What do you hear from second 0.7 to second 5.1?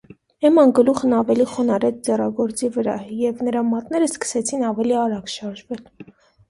գլուխն ավելի խոնարհեց ձեռագործի վրա, և նրա մատներն սկսեցին ավելի